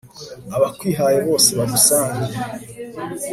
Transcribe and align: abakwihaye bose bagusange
abakwihaye 0.55 1.17
bose 1.27 1.49
bagusange 1.59 2.29